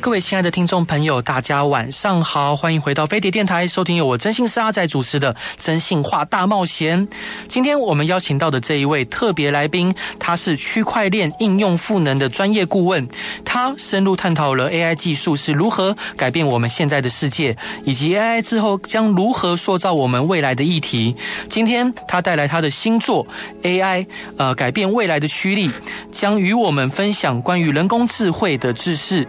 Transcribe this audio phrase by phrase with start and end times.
[0.00, 7.06] 各位亲爱的听众朋友，大家晚上好，欢迎回到飞碟电台，收听由我真心师阿仔主持的《真心话大冒险》。
[7.48, 13.06] 今天我们邀请到的这一位特别来宾，他是区块链应用赋能的专业顾问，
[13.44, 21.14] 他深入探讨了 AI 技术是如何改变我们现在的世界，以及 AI 之后将如何塑造我们未来的议题。
[21.50, 23.26] 今天他带来他的新作
[23.66, 24.06] 《AI
[24.38, 25.68] 呃改变未来的驱力》，
[26.10, 29.28] 将与我们分享关于人工智慧的知识。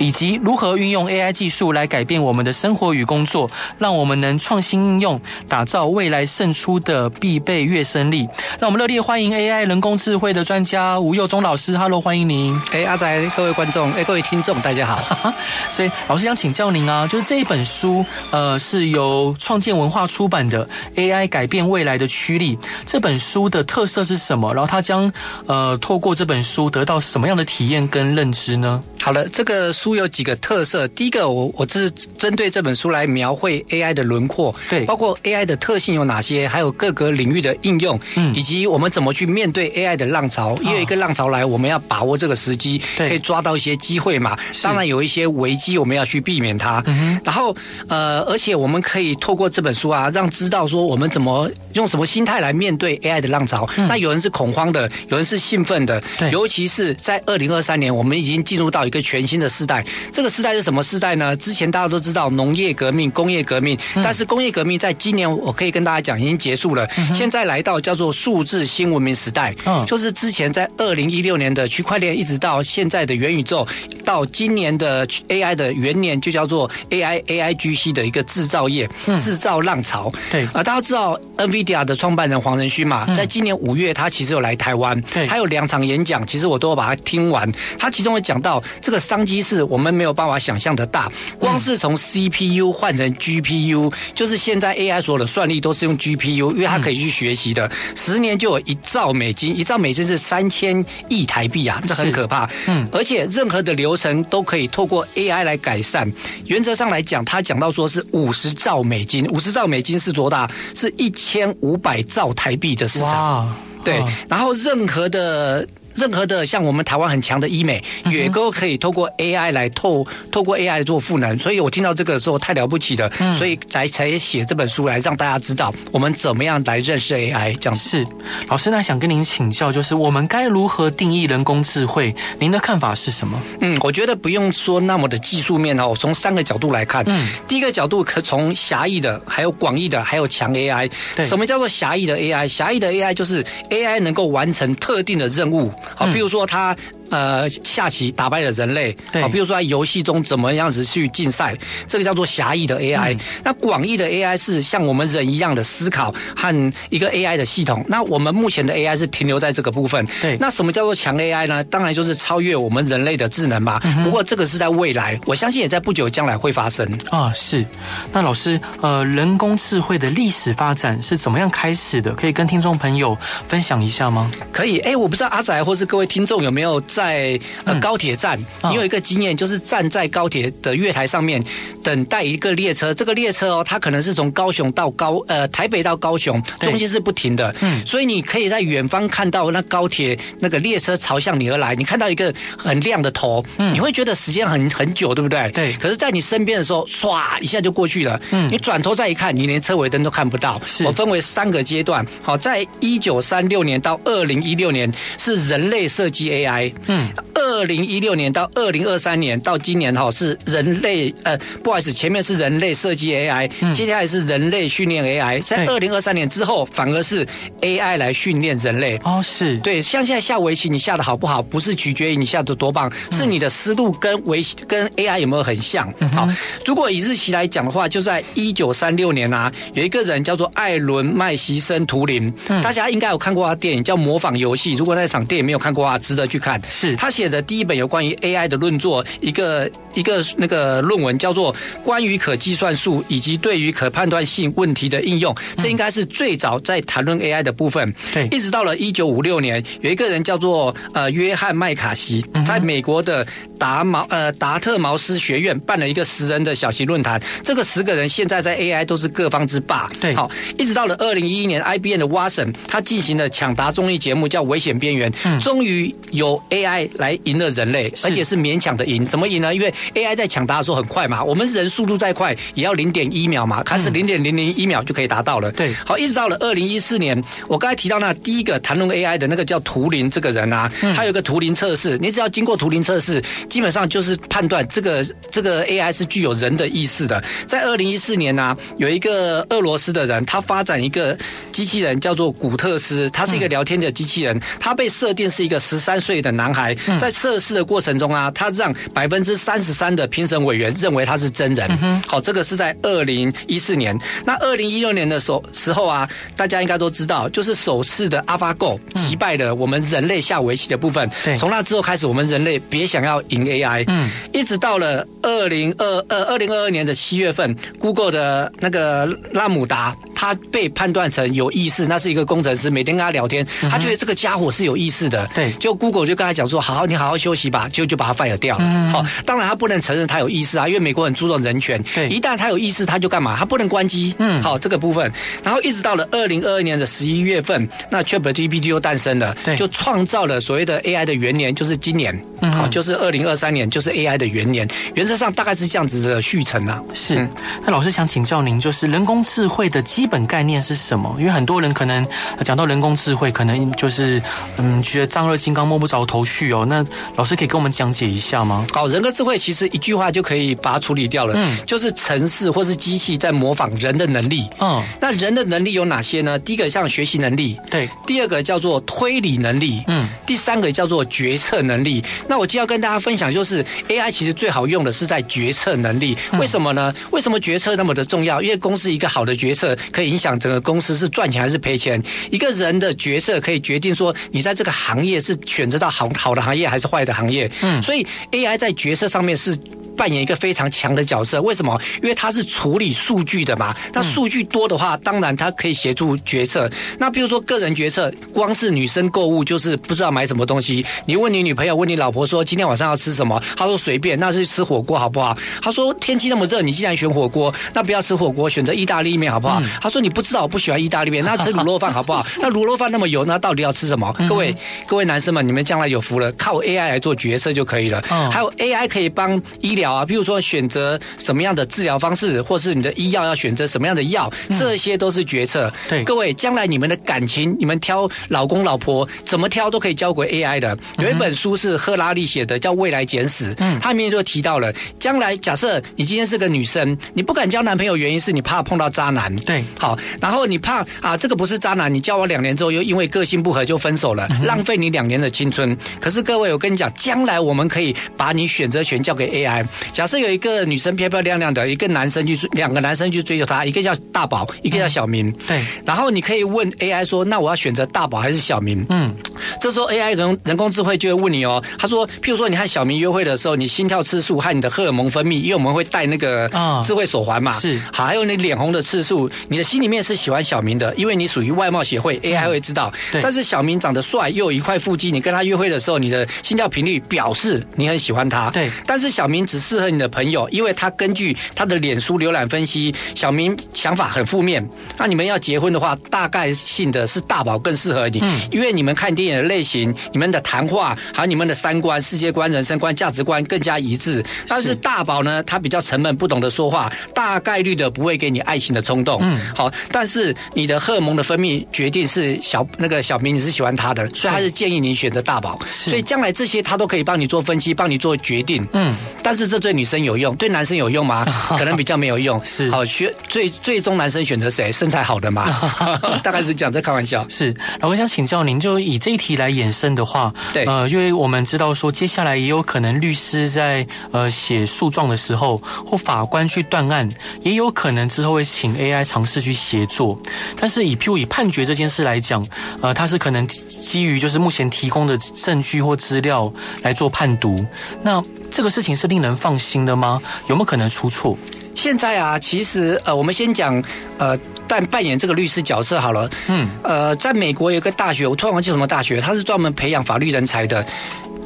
[0.00, 8.28] 以及如何运用 AI 技术来改变我们的生活与工作，让我们能创新应用，打造未来胜出的必备跃升力。
[8.60, 11.76] 让我们热烈欢迎 AI 人工智慧的专家吴佑忠老师。
[11.76, 12.60] Hello，欢迎您。
[12.72, 15.32] 哎，阿仔，各位观众，哎，各位听众，大家好。
[15.68, 22.58] 所以老师想请教您啊，就是这一本书，呃，是由创建文化出版的 AI 改变未来的驱力。
[22.86, 24.52] 这本书的特色是什么？
[24.54, 25.10] 然后它将
[25.46, 28.80] 呃透过这本书得到什么样的体验跟认知呢？
[29.00, 30.86] 好了，这个书有几个特色。
[30.88, 40.56] 第一个，我我这是针对这本书来描绘 AI 的轮廓，对，包括 AI 的特性有哪些，还有各个领域的应用，嗯，以及我们怎么去面对 AI 的浪潮。
[40.62, 44.36] 因为一个浪潮来，我们要把握这个时机，可以抓到一些机会嘛。
[44.62, 46.82] 当然有一些危机，我们要去避免它。
[46.86, 47.56] 嗯，然后
[47.88, 53.68] 呃，而且我们可以透过这本书啊，让知道说我们怎么用什么心态来面对 AI 的浪潮。
[53.76, 61.36] 嗯，那有人是恐慌的，有人是兴奋的，对，尤其是在二零二三年，我们已经进入到一个全新的时代，这个时代是什么时代呢？
[61.36, 69.54] 之前大家都知道农业革命、工业革命，但是工业革命在今年我可以跟大家讲已经结束了，现在来到叫做数字新文明时代，
[69.86, 73.66] 就是之前在二零一六年的区块链，一直到现在的元宇宙，
[74.04, 78.88] 到今年的 AI 的元年，就叫做 AI AIGC 的一个制造业
[79.18, 80.12] 制造浪潮。
[80.30, 88.62] 对啊，大家知道 NVIDIA 的创办人黄仁勋嘛，在今年五月他其实有来台湾，对，还有两场演讲，其实我都有把它听完，他其中会讲到。
[88.80, 97.70] 这个商机是我们没有办法想象的大，光是从 CPU 换成 GPU，就是现在 AI 所有的算力都是用 GPU，因为它可以去学习的。
[97.94, 102.48] 十年就有一兆美金，一兆美金是三千亿台币啊，这很可怕。
[102.66, 106.10] 嗯，而且任何的流程都可以透过 AI 来改善。
[106.46, 110.50] 原则上来讲，他讲到说是五十兆美金，五十兆美金是多大？
[110.74, 113.54] 是一千五百兆台币的市场。
[113.84, 115.66] 对，然后任何的。
[115.98, 127.76] 任何的像我们台湾很强的医美，也都可以透过 AI 来透透过 AI 做赋能，所以我听到这个时候太了不起了，所以才才写这本书来让大家知道我们怎么样来认识 AI 这样。
[127.76, 128.04] 是，
[128.48, 132.14] 老师那想跟您请教，就是我们该如何定义人工智慧？
[132.38, 133.40] 您的看法是什么？
[133.60, 137.02] 嗯，我觉得不用说那么的技术面哦，我从三个角度来看。
[137.06, 140.90] 嗯，第一个角度可从狭义的，还有广义的，还有强 AI。
[141.16, 142.46] 对，什么叫做狭义的 AI？
[142.46, 145.70] 狭义的 AI 就是 AI 能够完成特定的任务。
[145.94, 146.76] 好，比如说他。
[147.10, 151.56] 呃，下棋打败了人类，对，比如说在游戏中怎么样子去竞赛，
[151.88, 153.14] 这个叫做狭义的 AI。
[153.14, 153.20] 嗯。
[153.44, 157.84] 那广义的 AI 是像我们人一样的思考和一个 AI 的系统。
[157.88, 160.06] 那我们目前的 AI 是停留在这个部分。
[160.20, 160.36] 对。
[160.38, 161.64] 那什么叫做强 AI 呢？
[161.64, 163.80] 当然就是超越我们人类的智能嘛。
[163.84, 164.04] 嗯。
[164.04, 166.86] 不过这个是在未来，我相信也在不久将来会发生。
[167.10, 167.64] 啊，是。
[168.12, 172.12] 那老师，呃，人工智慧的历史发展是怎么样开始的？
[172.12, 173.16] 可以跟听众朋友
[173.46, 174.30] 分享一下吗？
[174.52, 174.78] 可以。
[174.80, 176.78] 哎，我不知道阿仔或是各位听众有没有。
[176.98, 181.40] 在呃高铁站，你有一个经验，就是站在高铁的月台上面
[181.80, 182.92] 等待一个列车。
[182.92, 187.54] 这个列车哦，它可能是从高雄到高呃台北到高雄，中间是不停的。
[187.60, 195.48] 嗯，所以你可以在远方看到那高铁那个列车朝向你而来，你看到一个很亮的头，嗯，你会觉得时间很很久，对不对？
[195.52, 195.72] 对。
[195.74, 198.20] 可是，在你身边的时候，唰一下就过去了。
[198.32, 200.60] 嗯，你转头再一看，你连车尾灯都看不到。
[200.66, 200.84] 是。
[200.84, 202.04] 我分为三个阶段。
[202.24, 206.72] 好，在一九三六年到二零一六年是人类设计 AI。
[206.88, 217.26] 嗯，二零一六年到二零二三年到今年哈是人类呃，不好意思，前面是人类设计 AI，嗯，接下来是人类训练 AI，在二零二三年之后反而是
[217.60, 218.98] AI 来训练人类。
[219.04, 219.58] 哦，是。
[219.58, 225.92] 对，像现在下围棋，你下的好不好，不是取决于你下的多棒，是你的思路跟围跟 AI 有没有很像。
[226.12, 226.28] 好，
[226.64, 232.32] 如果以日期来讲的话，就在一九三六年啊，有一个人叫做艾伦麦西森图灵，
[232.62, 236.60] 大家应该有看过他电影叫《模仿游戏》，如果那场电影没有看过啊，值得去看。
[236.78, 236.96] 是。
[236.96, 241.54] 他写的的第一本有关于 AI 的论作，一个一个那个论文叫做
[241.84, 247.94] 《关于可计算数以及对于可判断性问题的应用》，这应该是最早在谈论 AI 的部分。
[248.12, 253.26] 对，一直到了一九五六年，有一个人叫做呃约翰麦卡锡，在美国的
[253.58, 259.88] 达毛呃达特茅斯学院办了一个十人的小型论坛，这个十个人现在在 AI 都是各方之霸。
[260.00, 260.28] 对，好，
[260.58, 269.04] 一直到了二零一一年，IBM 的 Watson 他进行了抢答综艺节目，叫《危险边缘》，终于有 AI 来赢了人类，而且是勉强的赢。
[269.04, 269.54] 怎么赢呢？
[269.54, 275.50] 因为 AI 在抢答的时候很快嘛，我们人速度再快也要零点一秒嘛，它是零点零零一秒就可以达到了。
[275.52, 287.22] 对，好，一直到了二零一四年，我刚才提到那第一个谈论 AI 的那个叫图灵这个人啊，他有个图灵测试，你只要经过图灵测试，基本上就是判断这个这个 AI 是具有人的意识的。
[287.46, 291.16] 在二零一四年呢、啊，有一个俄罗斯的人，他发展一个
[291.52, 296.57] 机器人叫做古特斯，他是一个聊天的机器人，他被设定是一个十三岁的男孩，
[296.98, 301.68] 在测试的过程中啊，他让百分之三十三的评审委员认为他是真人。
[302.06, 303.98] 好，这个是在二零一四年。
[304.24, 311.08] 那二零一六年的时候时候啊，大家应该都知道，就是首次的 AlphaGo 击败了我们人类下围棋的部分。
[311.24, 313.84] 对，从那之后开始，我们人类别想要赢 AI。
[313.88, 325.28] 嗯，一直到了二零二二二零二二年的七月份，Google 的那个拉姆达，他被判断成有意识，那是一个工程师，每天跟他聊天，他觉得这个家伙是有意识的。
[325.34, 328.88] 对，就 Google 就跟他讲说：“好好，你好好休息吧。”就就把他 fire 掉了。
[328.90, 331.82] 好，当然他不能承认他有意识啊，因为美国很注重人权。
[331.94, 333.36] 对，一旦他有意识，他就干嘛？
[333.36, 334.14] 他不能关机。
[334.18, 342.16] 嗯，好，这个部分，然后一直到了二零二二年的十一月份，那 ChatGPT 又诞生了，对，就创造了所谓的 AI 的元年，就是今年。
[342.40, 344.68] 嗯，好，就是二零二三年，就是 AI 的元年。
[344.94, 346.80] 原则上大概是这样子的续程啊。
[346.94, 347.28] 是，
[347.64, 351.16] 那老师想请教您，就是人工智慧的基本概念是什么？
[351.18, 352.06] 因为很多人可能
[352.44, 354.22] 讲到人工智慧，可能就是
[354.56, 356.66] 嗯，觉得丈二金刚摸不着头绪哦。
[356.68, 356.84] 那
[357.16, 358.66] 老师可以跟我们讲解一下吗？
[358.72, 361.32] 好，人格智慧其实一句话就可以把它处理掉了。
[361.36, 364.46] 嗯，就是城市或是机器在模仿人的能力。
[364.60, 366.38] 嗯，那人的能力有哪些呢？
[366.38, 372.04] 第一个像学习能力，对；第二个叫做推理能力，嗯；第三个叫做决策能力。
[372.28, 376.16] 那我就要跟大家分享，就是 AI 其实最好用的是在决策能力。
[376.38, 376.94] 为什么呢？
[377.10, 378.42] 为什么决策那么的重要？
[378.42, 382.02] 因为公司一个好的决策可以影响整个公司是赚钱还是赔钱。
[382.30, 387.50] 一个人的决策可以决定说你在这个行业是选择到好好的行业还是坏的行业。
[387.62, 389.56] 嗯，所以 AI 在决策上面是。
[389.98, 391.78] 扮演一个非常强的角色，为什么？
[392.00, 393.74] 因为它是处理数据的嘛。
[393.92, 396.70] 那数据多的话，当然它可以协助决策。
[396.98, 400.86] 那比如说个人决策，光是女生购物就是不知道买什么东西。
[401.04, 403.42] 你问你女朋友，问你老婆说今天晚上要吃什么？
[403.56, 405.36] 她说随便，那是吃火锅好不好？
[405.60, 409.60] 她说天气那么热，你既然选火锅， 那不要吃火锅，选择意大利面好不好？
[409.82, 412.24] 她说你不知道我不喜欢意大利面，那吃卤肉饭好不好？
[412.40, 414.14] 那卤肉饭那么油，那到底要吃什么？
[414.28, 414.54] 各位
[414.86, 418.00] 各位男生们，你们将来有福了，靠 AI 来做决策就可以了。
[418.30, 425.72] 还有 AI 可以帮医疗啊，比如说选择什么样的治疗方式，或是你的医药要选择什么样的药，这些都是决策。
[425.88, 430.76] 对，各位，将来你们的感情，你们挑老公老婆怎么挑都可以交给 AI 的。
[430.98, 439.34] 有一本书是赫拉利写的，叫《未来简史》，嗯，它里面就提到了，将来假设你今天是个女生，你不敢交男朋友，原因是你怕碰到渣男。
[439.36, 445.76] 对，好，然后你怕啊，这个不是渣男，你交往两年之后又因为个性不合就分手了，浪费你两年的青春。
[446.00, 449.64] 可是各位，我跟你讲，将来我们可以把你选择权交给 AI。
[449.92, 450.18] 假设。
[450.18, 455.30] 有一个女生漂漂亮亮的，一个男生去追，两个男生去追求她，一个叫大宝，一个叫小明。
[455.46, 459.14] 对，然后你可以问 AI 说：“那我要选择大宝还是小明？”嗯，
[459.60, 466.50] 这时候 AI 人人工智慧就会问你哦，他说：“譬如说你和小明约会的时候，你心跳次数和你的荷尔蒙分泌，因为我们会戴那个
[466.84, 472.92] 智慧手环嘛，是好，还有你脸红的次数，你的心里面是喜欢小明的，因为你属于外貌协会，AI 会知道。
[473.12, 478.50] 对，但是小明长得帅又有一块腹肌，你跟他约会的时候，你的心跳频率表示你很喜欢他。
[478.50, 480.08] 对，但是小明只适合你的。
[480.08, 484.66] 朋友，因为他根据他的脸书浏览分析，小明想法很负面。
[484.96, 494.24] 那你们要结婚的话，大概性的是大宝更适合你，嗯，因为你们看电影的类型、你们的谈话，还有你们的三观、世界观、人生观、价值观更加一致。
[494.48, 499.18] 但是大宝呢，他比较沉闷，不懂得说话，大概率的不会给你爱情的冲动。
[499.20, 505.58] 嗯，好，但是你的荷尔蒙的分泌决定是小那个小明你是喜欢他的，所以他是建议你选择大宝。
[505.70, 508.66] 所以将来这些他都可以帮你做分析，帮你做决定。
[508.72, 509.98] 嗯，但是这对女生。
[509.98, 511.26] 有用，对男生有用吗？
[511.58, 512.42] 可能比较没有用。
[512.44, 514.70] 是好选最最终男生选择谁？
[514.70, 515.44] 身材好的吗？
[516.22, 517.26] 大概是讲在开玩笑。
[517.28, 517.52] 是，
[517.82, 527.08] 我想请教您，就以这一题来衍生的话，对，呃，因为我们知道说，接下来也有可能律师在呃写诉状的时候，或法官去断案，
[527.42, 530.16] 也有可能之后会请 AI 尝试去协作。
[530.60, 532.46] 但是以譬如以判决这件事来讲，
[532.80, 536.50] 呃，它是可能基于就是目前提供的证据或资料
[536.82, 537.66] 来做判读，
[538.02, 540.20] 那这个事情是令人放心的吗？
[540.48, 541.36] 有没有可能出错？
[541.74, 543.80] 现在啊，其实呃，我们先讲
[544.18, 544.36] 呃，
[544.66, 546.28] 但扮演这个律师角色好了。
[546.48, 550.84] 嗯，呃，在美国有一个大学，我突然忘记什么大学，它是专门培养法律人才的。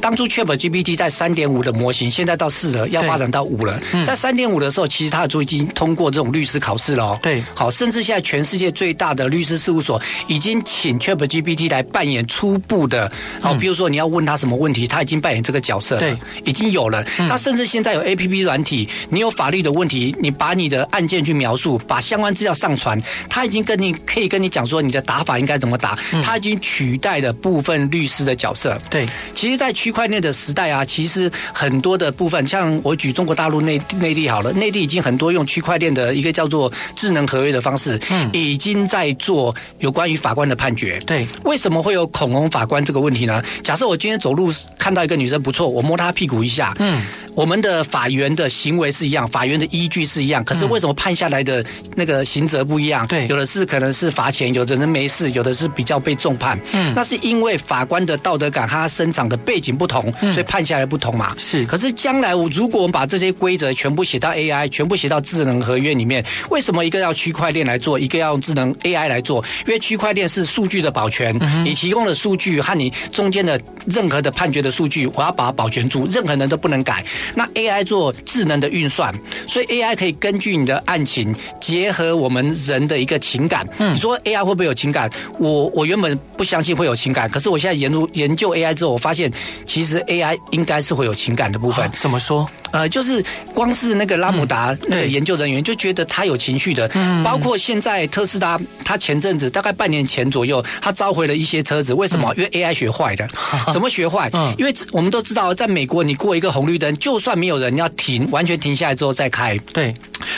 [0.03, 3.79] 当初 ChatGPT 在三点五的模型，现在到四了，要发展到五了。
[3.93, 7.17] 嗯、在三点五的时候，其实它就已经通过这种律师考试了。
[7.21, 13.09] 对，好，甚至现在全世界最大的律师事务所已经请 ChatGPT 来扮演初步的。
[13.39, 15.97] 好，比如说你要问他什么问题，他已经扮演这个角色。
[15.97, 17.01] 对，已经有了。
[17.29, 25.97] 他甚至现在有 APP 软体，你有法律的问题，你把你的案件去描述，把相关资料上传，他已经跟你可以跟你讲说你的打法应该怎么打。
[26.21, 28.77] 他已经取代了部分律师的角色。
[28.89, 40.99] 对，其实，在区块链的时代啊，其实很多的部分，像我举中国大陆内内地好了，内地已经很多用区块链的一个叫做智能合约的方式，嗯，已经在做有关于法官的判决。
[41.05, 43.41] 对，为什么会有恐龙法官这个问题呢？
[43.63, 47.01] 假设我今天走路看到一个女生不错，我摸她屁股一下，嗯。
[47.35, 53.07] 我们的法院的行为是一样，法院的依据是一样，可是为什么判下来的那个刑责不一样？
[53.07, 56.59] 对，有的是可能是罚钱，有的人没事，有的是比较被重判。
[56.73, 61.33] 嗯，那是因为法官的道德感，他生长的背景不同，所以判下来不同嘛。
[61.37, 69.43] 是，可是将来我如果我们把这些规则全部写到 AI，全部写到智能合约里面，为什么一个要区块链来做，一个要用智能 AI 来做？
[69.65, 77.03] 因为区块链是数据的保全，你提供的数据和你中间的任何的判决的数据，我要把它保全住，任何人都不能改。
[77.35, 79.13] 那 AI 做智能的运算，
[79.47, 83.65] 所以 AI 可以根据你的案情，结合我们人的一个情感。
[83.77, 85.09] 嗯，你说 AI 会不会有情感？
[85.39, 89.31] 我我原本不相信会有情感，可是我现在研究研究 AI 之后，我发现
[89.73, 91.89] 其实 AI 应该是会有情感的部分。
[91.97, 92.47] 怎么说？
[92.73, 96.89] 呃，就是光是那个拉姆达那个研究人员就觉得他有情绪的。
[96.95, 102.33] 嗯，包括现在特斯拉，他前阵子大概半年前左右，他召回了一些车子，为什么？
[102.35, 103.27] 因为 AI 学坏的。
[103.71, 104.29] 怎么学坏？
[104.33, 109.55] 嗯，因为我们都知道，在美国你过一个红绿灯，就算没有人要停，完全停下来之后再开。
[109.71, 109.93] 对，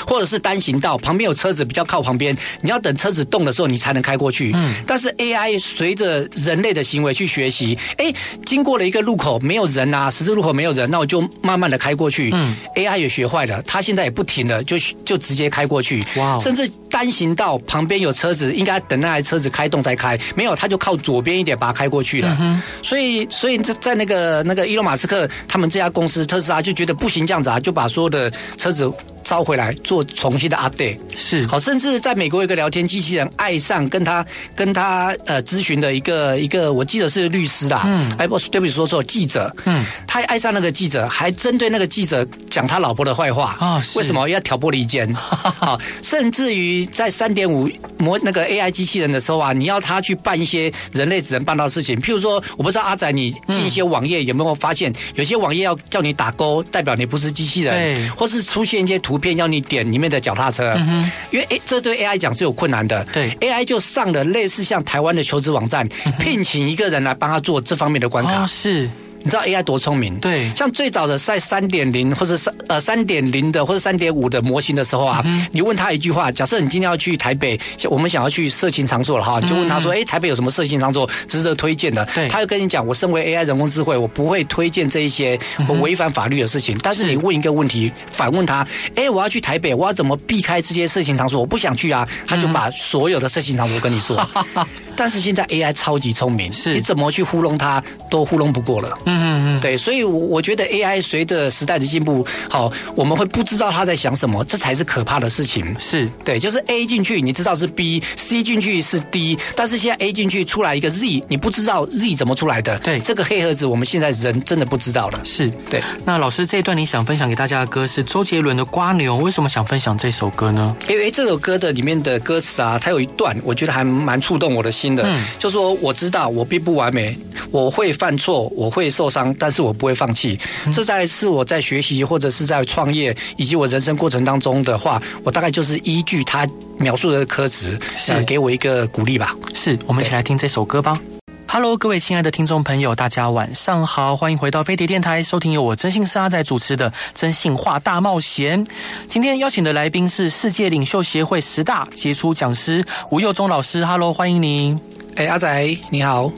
[0.06, 4.52] 或者是单行道旁边有车子比较靠旁边，你要等车子动的时候你才能开过去。
[4.54, 8.14] 嗯，但是 AI 随着人类的行为去学习，哎，
[8.46, 12.25] 经过了一个路口没有人啊，十字路口没有人，那我就慢慢的开过去。
[12.34, 16.04] 嗯，AI 也学坏了，它现在也不停了，就就直接开过去。
[16.18, 22.38] 哇，甚至单行道旁边有车子，应该等那台车子开动再开，没有，他就靠左边一点把它开过去了。
[22.40, 28.92] 嗯，所以，所以在在那个那个伊隆马斯克他们这家公司特斯拉就觉得不行这样子啊，就把所有的车子。
[29.26, 31.46] 招回来做重新的 update 是。
[31.48, 34.24] 好，甚至在美国有一个聊天机器人爱上跟他
[34.56, 43.58] 跟他呃咨询的一个一个，我记得是律师啦，嗯，哎不，对不起说错，记者，嗯，他爱上那个记者，还针对那个记者讲他老婆的坏话。
[43.60, 44.30] 啊，为什么？
[44.30, 45.12] 要挑拨离间？
[45.18, 47.68] 好，甚至于在三点五
[47.98, 59.15] 模那个 AI 机器人的时候啊，你要他去办一些人类只能办到的事情，譬如说，我不知道阿仔你进一些网页有没有发现，有些网页要叫你打勾，代表你不是机器人，对，或是出现一些图。
[59.16, 63.02] 图片要你点里面的脚踏车，嗯、因为这对 AI 讲是有困难的。
[63.14, 68.44] 对，AI 就上了类似像台湾的求职网站，嗯、聘请一个人来帮他做这方面的关卡。
[68.44, 68.90] 哦、是。
[69.26, 70.20] 你知道 AI 多聪明？
[70.20, 82.06] 对，像最早的在三点零或者三呃三点零的或者三点五的模型的时候啊，嗯、你问他一句话，假设你今天要去台北，我们想要去色情场所了哈，你就问他说，哎、嗯，台北有什么色情场所值得推荐的？
[82.14, 85.40] 对，他就跟你讲，我身为 AI 人工智慧，我不会推荐这一些
[85.82, 86.78] 违反法律的事情。
[86.78, 88.64] 嗯、但是你问一个问题，反问他，
[88.96, 91.40] 哎，我要去台北，我要怎么避开这些色情场所？
[91.40, 94.16] 我不想去啊，他就把所有的色情场所跟你说。
[94.54, 94.64] 嗯、
[94.96, 98.96] 但是现在 AI 超级聪明，是你怎么去糊弄他都糊弄不过了。
[99.16, 105.64] 嗯嗯嗯，对，所以我觉得 AI 随着时代的进步，好，我们会不知道他在想什么，这才是可怕的事情。
[105.80, 112.78] 是对，就是 A 进去，你知道是 B；C 进去是 D，但是现在 A 进去出来一个 Z，你不知道 Z 怎么出来的。
[112.80, 115.22] 对，这个黑盒子，我们现在人真的不知道了。
[115.24, 115.82] 是对。
[116.06, 120.76] 那老师这一段你想分享给大家的歌是周杰伦的《瓜牛》，为什么想分享这首歌呢？
[120.90, 127.18] 因为这首歌的里面的歌词啊，它有一段我觉得还蛮触动我的心的，嗯，就说我知道我并不完美，
[127.52, 129.34] 我会犯错，我会受伤。
[129.40, 130.40] 但是我不会放弃，
[130.74, 136.48] 这在是我在学习或者是在创业以及我人生过程当中的话，我大概就是依据他
[136.80, 139.36] 描述的歌词，是给我一个鼓励吧。
[139.54, 141.00] 是我们一起来听这首歌吧。
[141.48, 148.66] Hello，各位亲爱的听众朋友，大家晚上好，欢迎回到飞碟电台，收听由我征信社阿仔主持的《真性话大冒险》。
[149.08, 153.86] 今天邀请的来宾是世界领袖协会十大杰出讲师吴佑忠老师。
[153.86, 154.78] Hello，欢迎您。
[155.16, 156.30] 哎，阿仔你好，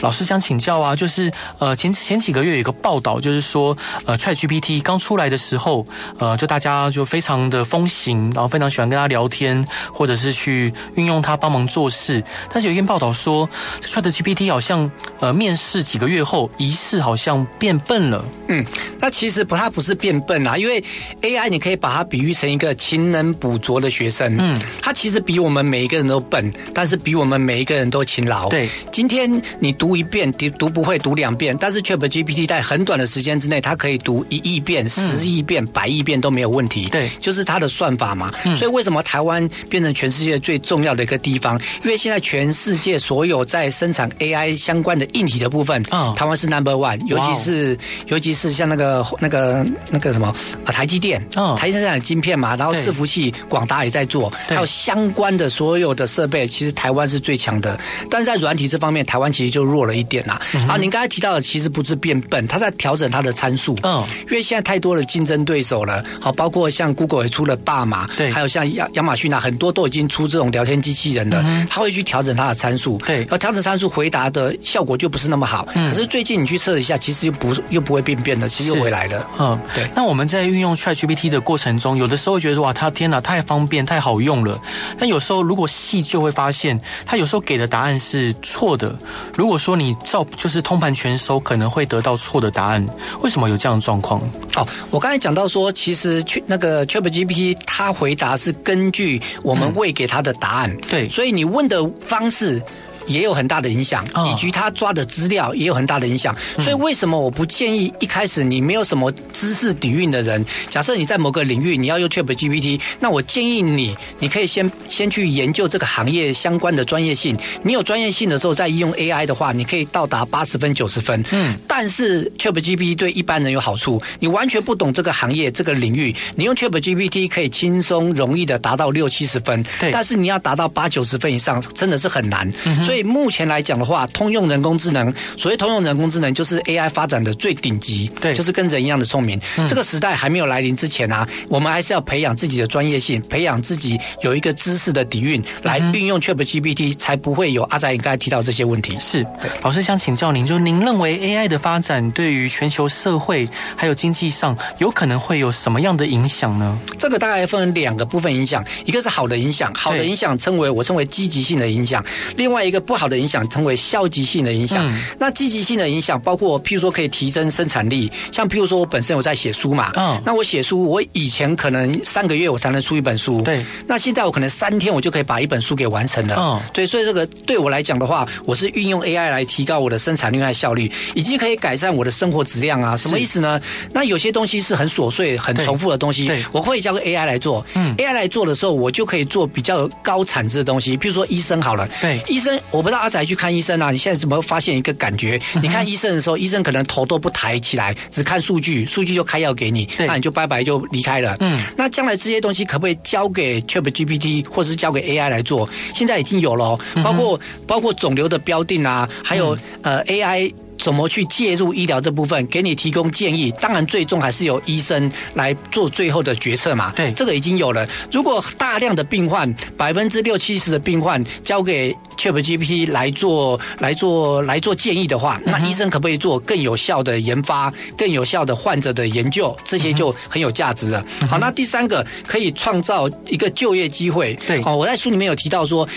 [0.00, 5.84] 老师想请教啊，就是呃前前几个月有一个报道，就是说呃 ChatGPT 刚出来的时候，
[6.18, 9.62] 呃就大家就非常的风行，然后非常喜欢跟他聊天，
[9.92, 12.24] 或者是去运用它帮忙做事。
[12.50, 13.46] 但是有一篇报道说
[13.82, 18.24] ，ChatGPT 好像呃面试几个月后，疑似好像变笨了。
[18.48, 18.64] 嗯，
[18.98, 20.82] 那其实不，它不是变笨啊，因为
[21.20, 24.34] AI 你可以把它比喻成一个勤能补拙的学生。
[24.38, 28.48] 嗯，它其实比我们每一个人都笨，但是比我们每一个人都勤劳。
[28.48, 36.88] 对，今天你读一遍，读读不会读两遍，但是 ChatGPT 在很短的时间之内，它可以读一亿遍、十亿遍、百亿遍都没有问题。
[36.90, 38.32] 对，就是它的算法嘛。
[38.44, 41.60] 嗯，所以为什么台湾变成全世界最重要的一个地方？
[41.84, 50.28] 因为现在全世界所有在生产 AI 相关的硬体的部分，嗯，台湾是 Number One，尤其是尤其是像那个那个那个什么
[50.64, 57.78] 啊，台积电，嗯，台积电生产晶片嘛，然后伺服器广达也在做，还有相关的所有的设备，其实台湾是最强的。
[58.12, 60.38] 但是在软体这方面，台湾其实就弱了一点呐。
[60.68, 63.74] 啊，您刚才提到的其实不是变笨，它在调整它的参数。
[63.82, 66.04] 嗯，因为现在太多的竞争对手了。
[66.20, 71.42] 好，包括像 Google 也出了爸马，对，还有像亚亚马逊啊，很多都已经出这种聊天机器人了。
[71.46, 72.98] 嗯它会去调整它的参数。
[72.98, 75.66] 对，而调整参数回答的效果就不是那么好。
[75.74, 79.26] 嗯，可是最近你去测一下，其实又不又不会变变的，其实又回来了。
[79.38, 79.88] 嗯，对。
[79.94, 84.60] 那我们在运用 ChatGPT 的过程中，有的时候会觉得哇，它天哪，太方便，太好用了。
[84.98, 88.94] 但有时候如果细就会发现，它有时候给的答案是错的。
[89.36, 92.84] 如果说你照就是通盘全收，可能会得到错的答案。
[93.20, 94.20] 为什么有这样的状况？
[94.56, 100.70] 哦，我刚才讲到说，其实去那个 ChatGPT 它回答是根据我们喂给它的答案。
[100.70, 102.60] 嗯、对，所以你问的方式。
[103.06, 106.34] 也有很大的影响，以及他抓的资料也有很大的影响。
[106.58, 117.36] 所以为什么我不建议一开始你没有什么知识底蕴的人，假设你在某个领域你要用 ChatGPT，那我建议你，你可以先先去研究这个行业相关的专业性。
[117.62, 121.24] 你有专业性的时候再应用 AI 的话，你可以到达八十分九十分。
[121.30, 129.64] 嗯，但是 ChatGPT 对一般人有好处，你完全不懂这个行业这个领域，你用 ChatGPT 可以轻松容易的达到六七十分。
[129.80, 132.50] 对，但是你要达到八九十分以上，真的是很难。
[132.64, 132.82] 嗯。
[132.82, 139.40] 所以目前来讲的话，通用人工智能，所谓通用人工智能，就是 AI 发展的最顶级，对，就是跟人一样的聪明。
[139.56, 139.68] 嗯。
[139.68, 148.96] 这个时代还没有来临之前啊，我们还是要培养自己的专业性，培养自己有一个知识的底蕴，来运用 ChatGPT，才不会有阿仔刚才提到这些问题。
[149.00, 149.48] 是，对。
[149.62, 156.78] 老师想请教您，就您认为 AI 的发展对于全球社会还有经济上，有可能会有什么样的影响呢？
[156.98, 162.04] 这个大概分两个部分影响，一个是好的影响，好的影响称为我称为积极性的影响，
[162.36, 163.22] 另外一个不好的。
[163.22, 164.84] 影响称为消极性的影响。
[164.88, 182.96] 嗯、那积极性的影响包括，譬如说可以提升生产力，像譬如说我本身有在写书嘛，嗯，那我写书，我以前可能三个月我才能出一本书，对，那现在我可能三天我就可以把一本书给完成了，嗯，对，所以这个对我来讲的话，我是运用 AI 来提高我的生产力和效率，以及可以改善我的生活质量啊。
[182.96, 183.60] 什么意思呢？
[183.92, 193.02] 那有些东西是很琐碎、很重复的东西，对，我会交给 AI 来做，嗯，AI 来做的时候，我就可以做比较高产值的东西，譬如说医生好了，对，医生，我不知道。
[193.02, 193.90] 阿仔去看医生啊！
[193.90, 195.40] 你现在怎么发现一个感觉？
[195.60, 201.36] 你看医生的时候，医生可能头都不抬起来，只看数据，数据就开药给你，那你就拜拜就离开了。
[201.40, 205.68] 嗯，那将来这些东西可不可以交给 ChatGPT 或者是交给 AI 来做？
[205.92, 210.52] 现在已经有了，包括包括肿瘤的标定啊，还有呃 AI。
[210.82, 213.52] 怎么去介入医疗这部分，给你提供建议。
[213.60, 216.92] 当然，最终还是由医生来做最后的决策嘛。
[216.96, 217.88] 对，这个已经有了。
[218.10, 229.56] 如果大量的病患，百分之六七十的病患交给 ChatGPT 来做、来做、来做建议的话，那医生可不可以做更有效的研发、更有效的患者的研究？
[229.64, 231.06] 这些就很有价值了。
[231.30, 234.36] 好，那第三个可以创造一个就业机会。
[234.48, 235.88] 对，哦，我在书里面有提到说。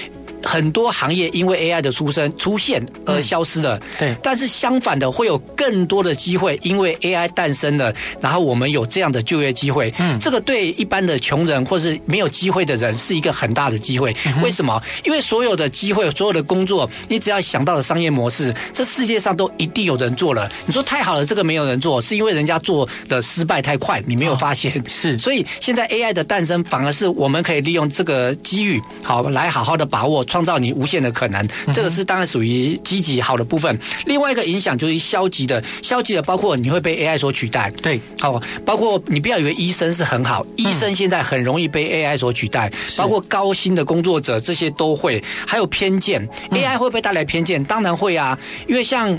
[0.45, 4.15] 很多行业因为 AI 的出生出现而消失了，对。
[4.21, 9.91] 但是相反的，会有更多的机会因为 AI 诞生了，然后我们有这样的就业机会。
[9.97, 14.15] 嗯，这个对一般的穷人或是没有机会的人是一个很大的机会。
[14.43, 14.81] 为什么？
[15.03, 20.51] 因为所有的机会、所有的工作，你只要想到的商业模式，这世界上都一定有人做了。
[20.67, 24.71] 你说太好了，这个没有人做，是因为人家做的失败太快，你没有发现。
[24.87, 30.23] 是，所以现在 AI 的诞生，反而是我们可以利用这个机遇，好来好好的把握。
[30.35, 33.79] 创造你无限的可能，这个是当然属于积极好的部分。
[34.05, 37.71] 另外一个影响就是消极的，消极的包括你会被 AI 所取代。
[37.81, 45.23] 对，好，包括你不要以为医生是很好，医生现在很容易被 AI 所取代，包括高薪的工作者这些都会。
[45.47, 47.63] 还有偏见，AI 会不会带来偏见？
[47.63, 49.17] 当然会啊，因为像。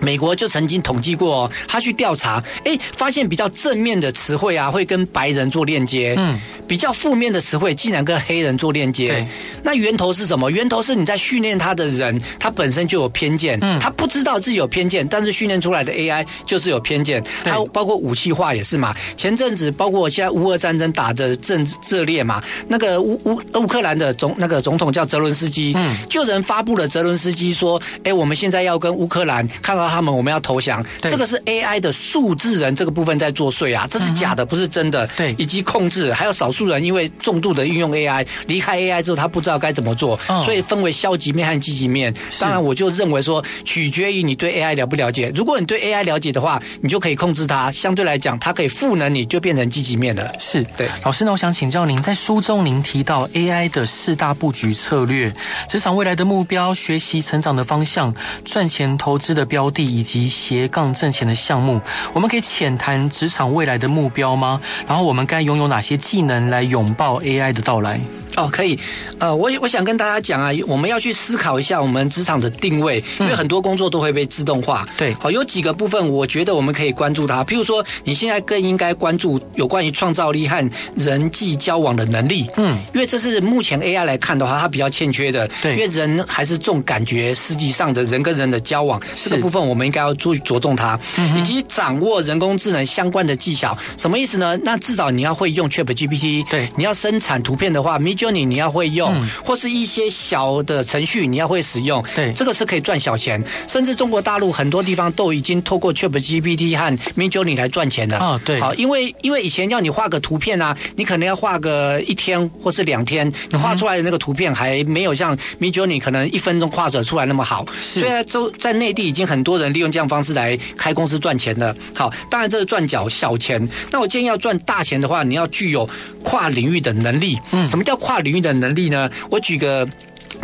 [0.00, 9.08] 美国就曾经统计过，哦他去调查，哎，发现比较正面的词汇啊，会跟白人做链接，嗯，比较负面的词汇竟然跟黑人做链接。
[9.08, 9.26] 对，
[9.62, 10.50] 那源头是什么？
[10.54, 17.22] 源头是你在训练他的人，他本身就有偏见，嗯，他不知道自己有偏见，但是训练出来的 AI 就是有偏见。
[17.42, 18.94] 还有包括武器化也是嘛。
[19.16, 30.84] 前阵子包括现在乌俄战争打着正热烈嘛，那个乌乌乌克兰的总那个总统叫泽伦斯基，嗯，就人发布了泽伦斯基说，哎，我们现在要跟乌克兰看到他们，我们要投降。
[31.00, 35.06] 这个是 AI 的数字人这个部分在作祟啊，这是假的，不是真的。
[35.16, 42.12] 对，以及控制，还有少数人因为重度的运用 AI，离开 AI 之后，他不知道该怎么做，所以分为消极面和积极面。
[42.40, 45.30] 当然，我就认为说，取决于你对 AI 了不了解。
[45.34, 50.34] 如果你对 AI 了解的话，你就可以控制它，相对来讲，它可以赋能你，就变成积极面的。
[50.40, 50.88] 是对。
[51.04, 55.32] 老师呢，我想请教您，在书中您提到 AI 的四大布局策略、
[55.68, 61.80] 职场未来的目标、学习成长的方向、赚钱投资的标的以及斜杠挣钱的项目，
[62.12, 64.60] 我们可以浅谈职场未来的目标吗？
[64.86, 68.00] 然后我们该拥有哪些技能来拥抱 AI 的到来？
[68.36, 68.78] 哦，可以。
[69.20, 74.86] 呃，我我想跟大家讲啊，我们要去思考一下我们职场的定位，因为很多工作都会被自动化。
[74.96, 77.44] 对，好，有几个部分，我觉得我们可以关注它。
[77.44, 82.48] 譬如说，你现在更应该关注有关于创造力和人际交往的能力。
[82.56, 85.46] 嗯，因为这是目前 AI 来看的话，它比较欠缺的。
[85.60, 90.98] 对，因为人还是重感觉，实际上的人跟人的交往这个部分，我们应该要注意着重它，
[91.36, 93.76] 以及掌握人工智能相关的技巧。
[93.98, 94.58] 什么意思呢？
[94.62, 96.48] 那至少你要会用 ChatGPT。
[96.48, 102.02] 对，你要生产图片的话，Midjourney 你要会用，或是一些小的程序你要会使用。
[102.14, 108.18] 对，这个是可以赚小钱，甚至中国大陆很多地方都已经透过 ChatGPT 和 Midjourney 来赚钱了。
[108.18, 108.60] 啊，对。
[108.60, 117.66] 好，因为因为以前要你画个图片啊，你可能要画个一天或是两天，你画出来的那个图片还没有像 Midjourney 可能一分钟画出来那么好。
[117.82, 118.00] 是。
[118.00, 121.74] 所以在内地已经很多人利用这样方式来开公司赚钱了。
[121.94, 123.68] 好，当然这是赚小小钱。
[123.90, 125.88] 那我建议要赚大钱的话，你要具有
[126.22, 127.38] 跨领域的能力。
[127.50, 129.10] 嗯，什么叫跨领域的能力呢？
[129.30, 129.88] 我举个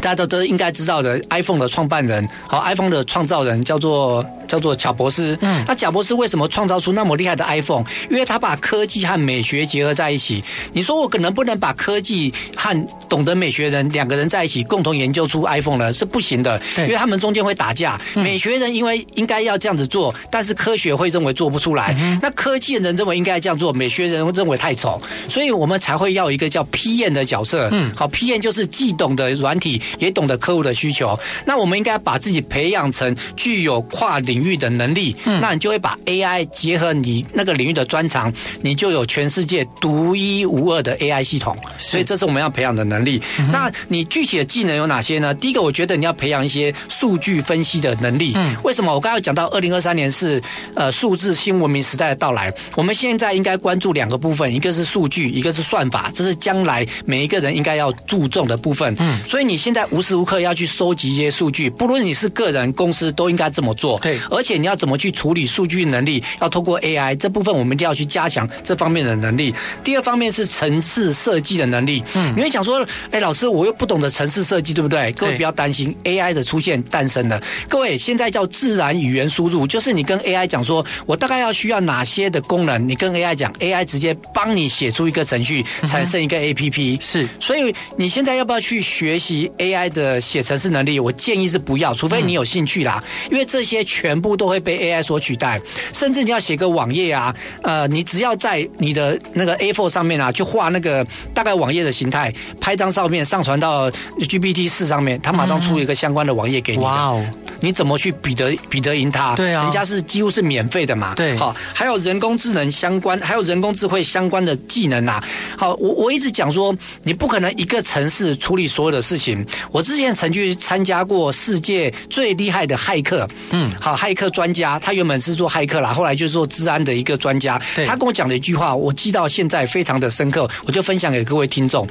[0.00, 4.24] 大家都都应该知道的，iPhone 的创办人，和，iPhone 的创造人叫做。
[4.50, 7.84] 叫做乔博斯，嗯，那乔博斯为什么创造出那么厉害的 iPhone？
[8.10, 10.42] 因为他把科技和美学结合在一起。
[10.72, 15.94] 你说我可能不能把科技和懂得美学人两个人在一起共同研究出 iPhone 呢？
[15.94, 18.00] 是不行的，因为他们中间会打架。
[18.16, 21.96] 美学人因为应该要这样子做，但是科学会认为做不出来。
[22.20, 27.68] 那科技人认为应该这样做，美学人认为太丑，所以我们才会要一个叫 p n 的角色。
[27.70, 31.16] 嗯，好 p n 就是既懂得软体，也懂得客户的需求。
[31.46, 34.39] 那我们应该把自己培养成具有跨领域。
[34.40, 41.54] 领域的能力，那你就会把 AI 结合你那个领域的专长，你就有全世界独一无二的 AI 系统。
[41.78, 43.20] 所以这是我们要培养的能力。
[43.52, 45.34] 那你具体的技能有哪些呢？
[45.34, 48.34] 第一个，我觉得你要培养一些数据分析的能力。
[48.62, 48.94] 为什么？
[48.94, 50.42] 我刚刚讲到二零二三年是
[50.74, 58.94] 呃数字新文明时代的到来，我们现在应该关注两个部分，一个是数据，一个是算法，这是将来每一个人应该要注重的部分。
[58.98, 63.98] 嗯，所以你现在无时无刻要去收集一些数据，不论你是个人、公司，都应该这么做。
[64.00, 64.18] 对。
[64.30, 66.22] 而且你要怎么去处理数据能力？
[66.40, 69.54] 要通过 AI 这部分，我们一定要去加强这方面的能力。
[69.84, 72.02] 第二方面是城市设计的能力。
[72.14, 75.12] 嗯，你会讲说，哎，老师，我又不懂得城市设计，对不对？
[75.12, 77.40] 各位不要担心，AI 的出现诞生了。
[77.68, 87.02] 各位现在叫自然语言输入，就是你跟 AI 讲说，我大概要需要哪些的功能，你跟 AI 讲，AI 直接帮你写出一个程序，产生一个 APP。
[87.02, 91.00] 是，所以你现在要不要去学习 AI 的写程式能力？
[91.00, 94.60] 我建议是不要，除非你有兴趣啦，因为这些全部都会。
[94.60, 95.58] 被 AI 所取代，
[95.94, 101.02] 甚至你要写个网页啊，呃，你只要在你的那个 A4 上面啊，去画那个
[101.32, 102.30] 大概网页的形态，
[102.60, 106.82] 拍张照片上传到 GPT 四上面，它马上出一个相关的网页给你。
[106.82, 107.24] 哇哦！
[107.62, 109.34] 你怎么去比得比得赢它？
[109.34, 111.14] 对啊，人家是几乎是免费的嘛。
[111.14, 115.24] 对，好，还有人工智能相关，还有人工智慧相关的技能啊。
[115.56, 119.42] 好，我我一直讲说，你不可能一个城市处理所有的事情。
[119.72, 124.50] 我之前曾去参加过世界最厉害的骇客，嗯，好，骇客专。
[124.50, 127.56] 家，他原本是做骇客啦，后来就是做治安的一个专家。
[127.86, 131.86] 他跟我讲的一句话，我记到现在非常的深刻，我就分享给各位听众。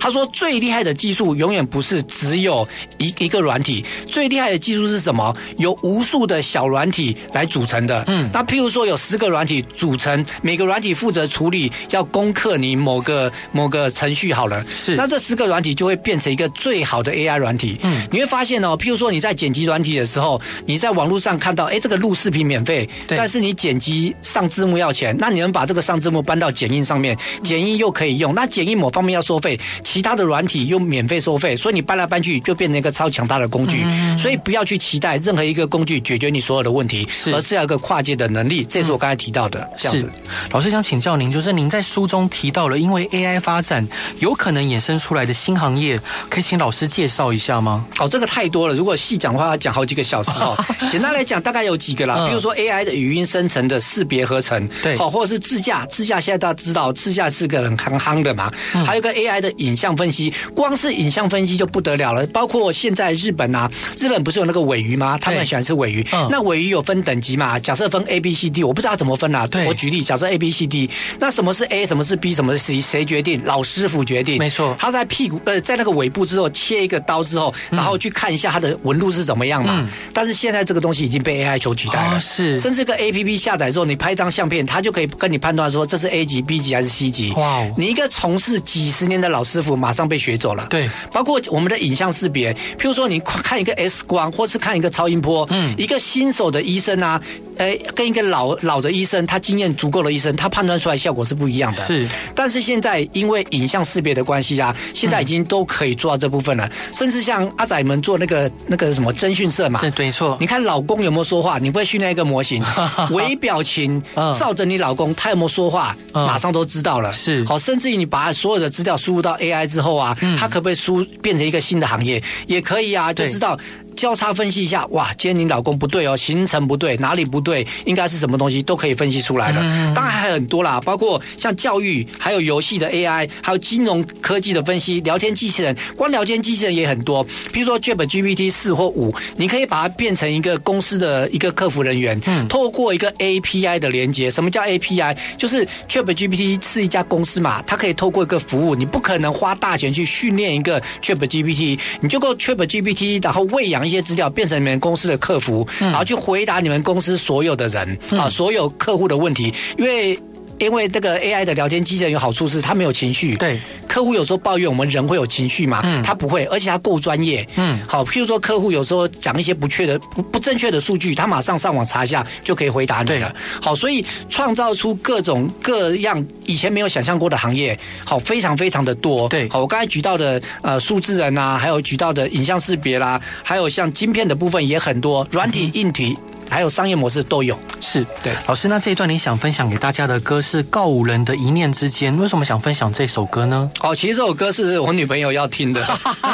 [0.00, 2.66] 他说：“最厉害的技术永远不是只有
[2.98, 5.34] 一一个软体，最厉害的技术是什么？
[5.58, 8.04] 由无数的小软体来组成的。
[8.06, 14.64] 嗯，那譬如说有十个软体组成，每个软体负责处理要攻克你某个某个程序好了。
[14.74, 17.76] 是，那这十个软体就会变成一个最好的 AI 软体。
[17.82, 33.82] 嗯，你会发现哦，譬如说你在剪辑软体的时候，你在网络上看到，哎，这个录视频免费，但是你剪辑上字幕要钱，那你能把这个上字幕搬到剪映上面，剪映又可以用，那剪映某方面要收费。”其他的软体又免费收费，所以你搬来搬去就变成一个超强大的工具。
[33.84, 38.64] 嗯、所以不要去期待任何一个工具解决你所有的问题，是而是要一个跨界的能力。
[38.64, 39.60] 这是我刚才提到的。
[39.60, 40.10] 嗯、这样子，
[40.50, 43.86] 老师想请教您，就是您在书中提到了，因为 AI 发展
[44.20, 47.86] 有可能衍生出来的新行业，可以请老师介绍一下吗？
[47.98, 50.56] 哦，这个太多了，如果细讲的话，要讲好几个小时哦。
[50.90, 58.50] 简单来讲，大概有几个啦，比如说 AI 的语音生成的识别合成，对，好，或者是自驾，自驾现在大家知道，自驾是个很夯夯的嘛。
[58.84, 62.26] 还有个 AI 的影像分析，光是影像分析就不得了了。
[62.28, 65.18] 包括现在日本啊，日本不是有那个尾鱼吗？
[65.18, 66.06] 他们喜欢吃尾鱼。
[66.30, 67.58] 那尾鱼有分等级嘛？
[67.58, 69.46] 假设分 A、B、C、D，我不知道怎么分啊。
[69.46, 73.42] 对，我举例，假设 A、B、C、D，那什么是 A，什么是 B，什么是 C，谁决定？
[73.44, 74.38] 老师傅决定。
[74.38, 79.88] 没错，他在屁股呃，在那个尾部之后切一个刀之后，然后去看一下它的纹路是怎么样嘛。
[80.12, 82.20] 但是现在这个东西已经被 AI 所取代了。
[82.20, 87.32] 是，甚至个 APP 下载之后，你拍一张相片，它就可以跟你判断说这是 A 级、B 级还是 C 级。
[87.32, 90.66] 哇，你一个从事几十年的老师傅，马上被学走了。
[90.70, 97.20] 对，包括我们的影像识别，譬如说你看一个 X 光，或是看一个超音波，嗯，一个新手的医生啊，
[97.58, 101.82] 诶，跟一个老老的医生，他经验足够的医生，他判断出来效果是不一样的。
[101.84, 106.70] 是，但是现在因为影像识别的关系啊，现在已经都可以做到这部分了。
[106.94, 110.36] 甚至像阿仔们做那个那个什么侦讯社嘛，对，没错。
[110.40, 111.58] 你看老公有没有说话？
[111.58, 112.62] 你会训练一个模型，
[113.10, 114.02] 微表情
[114.38, 117.12] 照着你老公，他有没有说话，马上都知道了。
[117.12, 122.22] 是，好，甚至于你把所有的资料输入到 AI 之后啊，它可不可以输变成一个新的行业？
[122.46, 123.58] 也可以啊，就知道。
[123.98, 129.58] 交叉分析一下，哇，今天你老公不对哦，行程不对，哪里不对，应该是什么东西都可以分析出来的。
[129.92, 137.26] 当然还有很多啦，包括像教育，还有游戏的 AI，还有金融科技的分析，聊天机器人，光聊天机器人也很多。
[137.52, 144.30] 比如说 ChatGPT 四或五，你可以把它变成一个公司的一个客服人员，嗯，透过一个 API 的连接。
[144.30, 145.16] 什么叫 API？
[145.36, 153.87] 就是 ChatGPT 是一家公司嘛，它可以透过一个服务，你不可能花大钱去训练一个 ChatGPT，你就够 ChatGPT，然后喂养。
[153.88, 160.16] 一些资料变成你们公司的客服，然后去回答你们公司所有的人啊，所有客户的问题，因为。
[160.58, 163.36] 因为这个 AI 的聊天机器人有好处是，它没有情绪。
[163.36, 165.80] 对，客户有时候抱怨我们人会有情绪嘛？
[165.84, 167.46] 嗯，他不会，而且他够专业。
[167.56, 173.32] 嗯，好，譬如说客户有时候讲一些不确的、不不正确的数据，他马上上网查一下就可以回答你了。
[173.62, 179.28] 好，所以创造出各种各样以前没有想象过的行业，好，非常非常的多。
[179.28, 186.16] 对，好，我刚才举到的呃数字人啊，还有举到的影像识别啦，还有像晶片的部分也很多，软体、硬体。
[186.48, 188.68] 还有商业模式都有，是对老师。
[188.68, 193.70] 那这一段你想分享给大家的歌是告五人的一念之间，为什么想分享这首歌呢？
[193.80, 195.84] 哦，其实这首歌是我女朋友要听的。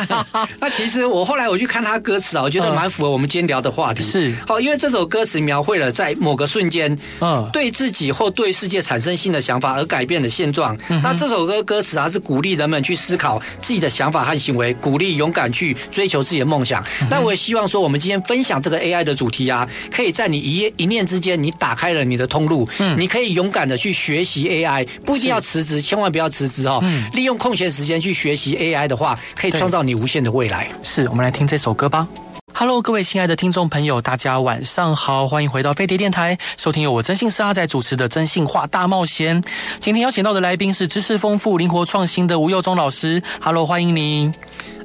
[0.60, 4.02] 那其实我后来我去看她歌词啊，我觉得蛮符合我们今天聊的话题。
[4.02, 10.76] 是，好，因为这首歌词描绘了在某个瞬间，嗯，对自己或对世界产生新的想法而改变的现状。
[11.02, 16.84] 那这首歌歌词啊是鼓励人们去思考自己的想法和行为，鼓励勇敢去追求自己的梦想。
[17.10, 20.03] 那我也希望说，我们今天分享这个 AI 的主题啊，可以。
[20.04, 26.78] 可以在你一一念之间，你打开了你的通路，嗯，你可以勇敢的去学习 AI，不一定要辞职，千万不要辞职哦。
[26.82, 30.68] 嗯，利用空闲时间去学习 AI 的话，可以创造你无限的未来。
[30.82, 32.06] 是，我们来听这首歌吧。
[32.52, 39.42] Hello，各位亲爱的听众朋友，大家晚上好，欢迎回到飞碟电台，收听由我征信社阿仔主持的《征信话大冒险》。
[39.78, 43.22] 今天邀请到的来宾是知识丰富、灵活创新的吴佑忠老师。
[43.40, 44.30] Hello，欢迎你。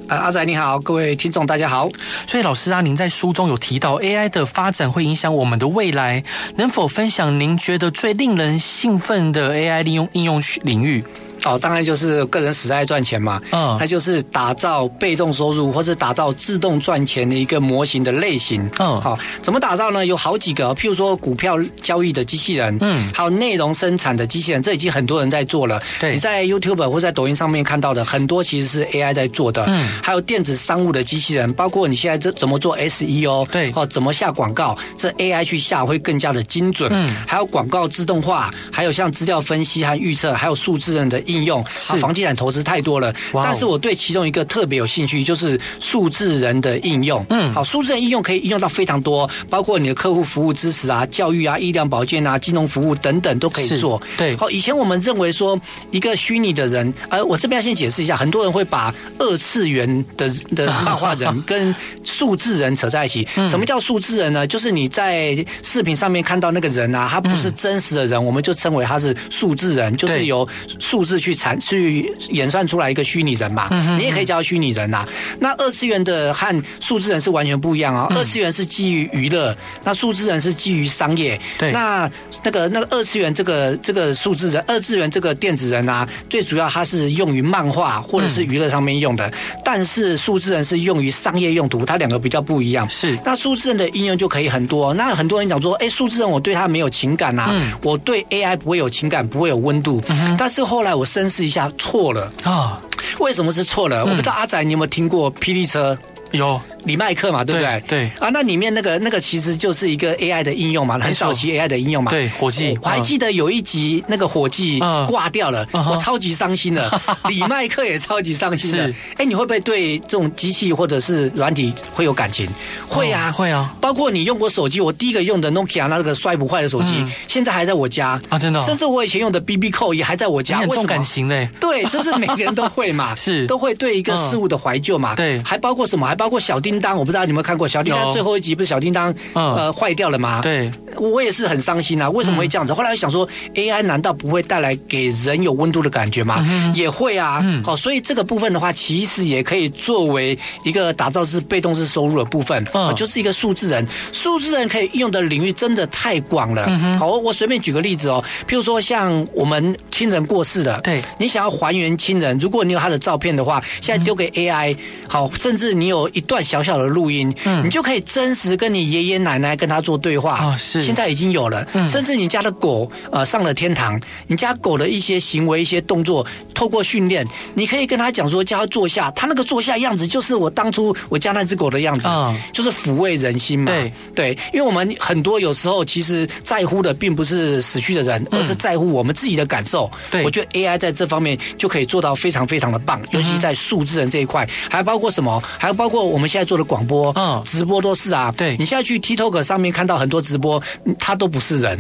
[0.10, 1.88] 啊，阿仔你好，各位听众大家好。
[2.26, 6.24] 所以老师啊，您在书中有提到 AI 的发展会影响我们的未来，
[6.56, 11.04] 能否分享您觉得最令人兴奋的 AI 利用应用领域？
[11.46, 20.06] 哦，当然就是个人实在赚钱嘛，嗯，它就是打造被动收入或者打造自动赚钱的一个模型的类型，嗯，好，怎么打造呢？
[20.06, 25.82] 有好几个，譬如说股票交易的机器人，嗯，还有内容生产的机器人，这已经很多人在做了。
[26.00, 41.22] 对，你在 YouTube 或在抖音上面看到的很多其实是 AI 在做的，嗯，还有电子商务的机器人，包括你现在这怎么做 SEO，对，哦，怎么下广告，这 AI 去下会更加的精准，嗯，还有广告自动化，还有像资料分析和预测，还有数字人的。
[41.30, 47.24] 应用啊，房地产投资太多了，但是我对其中一个特别有兴趣，就是数字人的应用。
[47.30, 54.02] 嗯，好，数字人应用可以应用到非常多，包括你的客户服务支持啊、教育啊、医疗保健啊、金融服务等等都可以做。
[54.18, 55.60] 对，好，以前我们认为说
[55.92, 63.28] 一个虚拟的人，呃，我这边要先解释一下，很多人会把二次元的的漫画人 跟数字人扯在一起。
[63.48, 64.48] 什么叫数字人呢？
[64.48, 70.48] 就是你在视频上面看到那个人啊，他不是真实的人，我们就称为他是数字人，就是由
[70.80, 71.19] 数字。
[71.20, 75.10] 式去产去演算出来一个虚拟人嘛，嗯、你也可以叫虚拟人呐、啊。
[75.40, 78.08] 那二次元的和数字人是完全不一样啊、哦。
[78.12, 81.40] 嗯、二次元是基于娱乐，那数字人是基于商业。
[81.58, 82.10] 对，那
[82.44, 89.34] 那个那个二次元这个这个数字人，二次元这个电子人啊，最主要它是用于漫画或者是娱乐上面用的，嗯、
[89.66, 92.90] 但是数字人是用于商业用途，它两个比较不一样。
[92.90, 94.94] 是，那数字人的应用就可以很多。
[94.94, 100.02] 那很多人讲说，哎，数字人我对他没有情感呐、啊，嗯、我对 AI 不会有情感，不会有温度。
[100.08, 102.80] 嗯、但是后来我深思一下，错了啊！
[102.80, 102.82] 哦、
[103.20, 104.04] 为什么是错了？
[104.04, 105.98] 嗯、我不知道阿仔你有没有听过霹雳车？
[106.32, 106.60] 有。
[106.86, 107.82] 李麦克嘛，对不对？
[107.90, 112.10] 对啊，那里面那个那个其实就是一个 AI 的应用嘛，很早期 AI 的应用嘛。
[112.10, 112.78] 对，火计。
[112.82, 116.90] 我还记得有一集那个火计挂掉了，我超级伤心的。
[117.28, 118.90] 李麦克也超级伤心的。
[119.18, 122.48] 哎，你会不会对这种机器或者是软体会有感情？
[122.88, 123.76] 会啊，会啊。
[123.82, 128.62] 包括你用过手机，我第一个用的 Nokia 那个摔不坏的手机，现在还在我家啊，真的。
[128.62, 130.60] 甚至我以前用的 BB Call 也还在我家。
[130.60, 131.50] 很重感情嘞。
[131.60, 135.14] 对，这是每个人都会嘛， 是都会对一个事物的怀旧嘛。
[135.16, 136.08] 对，还包括什么？
[136.08, 137.44] 还包括小叮当，我不知道你有没有。
[137.50, 140.42] 看过小叮当最后一集，不是小叮当呃坏掉了吗？
[140.44, 142.10] 对，我也是很伤心啊。
[142.10, 142.74] 为什么会这样子？
[142.74, 146.46] 后来我想说，AI 难道不会带来给人有温度的感觉吗？
[146.76, 147.42] 也会啊。
[147.64, 152.64] 好，所以这个部分的话，其实也可以作为一个打造是被动式收入的部分。
[152.74, 156.70] 嗯，就是一个数字人，数字人可以应用的领域真的太广了。
[157.00, 164.76] 好，我随便举个例子哦，譬如说像我们亲人过世了，对，你想要还原亲人，如果你有他的照片的话，现在丢给 AI，
[165.08, 167.34] 好，甚至你有一段小小的录音。
[167.46, 170.38] 嗯，你就可以真实跟你爷爷奶奶跟他做对话。
[170.38, 183.92] 啊，是，现在已经有了，嗯，甚至你家的狗呃上了天堂，你家狗的一些行为、一些动作，透过训练，你可以跟他讲说叫他坐下，他那个坐下样子就是我当初我家那只狗的样子，啊，就是抚慰人心嘛，对。
[184.16, 189.90] 对，因为我们很多有时候其实在乎的并不是死去的人，而是在乎我们自己的感受。
[190.12, 195.42] 对，我觉得 AI 在这方面就可以做到非常非常的棒，尤其在数字人这一块，还包括什么？
[195.58, 197.42] 还有包括我们现在做的广播，嗯。
[197.46, 200.62] 直播都是啊，对，你现在去 TikTok 上面看到很多直播，
[201.00, 201.78] 他都不是人，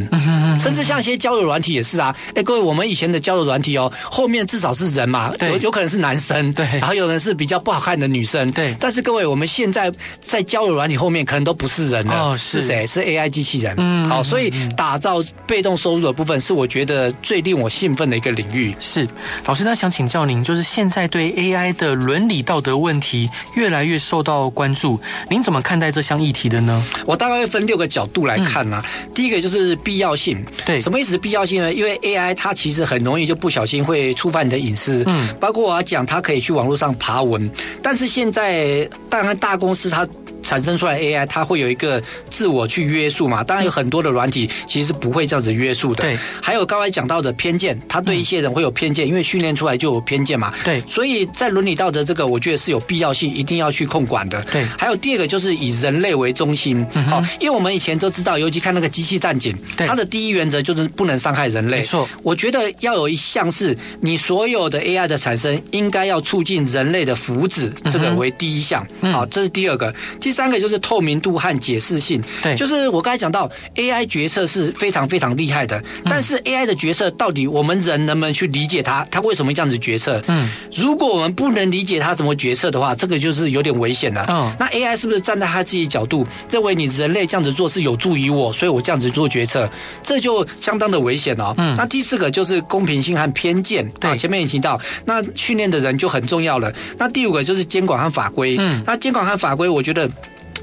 [0.59, 2.15] 甚至像一些交友软体也是啊。
[2.35, 8.75] 哎，各位，我们以前的交友软体哦，后面至少是人嘛，有有可能是男生，对，然后有人是比较不好看的女生，对。
[8.79, 12.85] 但是各位，我们现在在交友软体后面可能都不是人了，是谁？
[12.87, 13.75] 是 AI 机器人。
[13.77, 18.75] 嗯，好，所以打造被动收入的部分是我觉得最令我兴奋的一个领域。
[18.79, 19.07] 是，
[19.45, 26.83] 老师，那想请教您，就是现在对 AI 的伦理道德问题越来越受到关注，您怎么看待这项议题的呢？
[27.05, 28.83] 我大概会分六个角度来看、啊。
[28.83, 31.15] 嗯、第一个就是必要性，对，什么意思？
[31.15, 31.71] 必要性呢？
[31.71, 37.47] 因为 AI 它其实很容易就不小心会触犯你的隐私，嗯，包括我要讲它可以去网络上爬文，
[37.83, 40.07] 但是现在当然大公司它。
[40.41, 43.43] 产生出来 AI，它会有一个自我去约束嘛？
[43.43, 46.01] 当然有很多的软体其实是不会这样子约束的。
[46.03, 50.53] 对，还有刚才讲到的偏见，它对一些人会有偏见，因为训练出来就有偏见嘛。
[50.63, 54.41] 对，所以在伦理道德这个，我觉得是有必要性，一定要去控管的。
[54.43, 56.85] 对，还有第二个就是以人类为中心。
[57.07, 61.77] 好，因为我们以前都知道，尤其看那个机器战警，它的第一原则就是不能伤害人类。
[61.77, 68.85] 没错，我觉得要有一项是，你所有的 AI 的产生应该要促进人类的福祉，这个为第一项。
[69.01, 69.93] 好，这是第二个。
[70.19, 79.05] 第三个就是透明度和解释性，对，就是我刚才讲到 AI 决策是非常非常厉害的，但是 AI 的决策到底我们人能不能去理解它？
[79.11, 80.21] 它为什么这样子决策？
[80.27, 84.25] 嗯，如果我们不能理解它怎么决策的话，这个就是有点危险了。
[84.29, 89.69] 嗯，那 AI 是不是站在他自己角度，认为你人类这样子做是有助于我，所以我这样子做决策，
[90.03, 91.53] 这就相当的危险了。
[91.57, 96.71] 嗯，那第四个就是公平性和偏见，对，前面也提到，那训练的人就很重要了。
[96.97, 100.09] 那第五个就是监管和法规，嗯，那监管和法规，我觉得。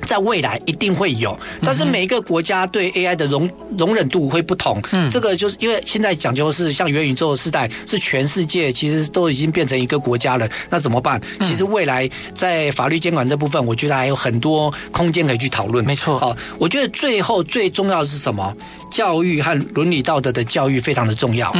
[0.04, 4.80] 在未来一定会有，但是每一个国家对 AI 的容容忍度会不同。
[4.92, 11.20] 嗯，这个就是因为现在讲究是像元宇宙的时代，是全世界其实都已经变成一个国家了，那怎么办？
[11.40, 15.84] 其实未来在法律监管这部分，我觉得还有很多空间可以去讨论。
[15.84, 18.54] 没错，哦，我觉得最后最重要的是什么？
[18.90, 21.50] 教育和伦理道德的教育非常的重要。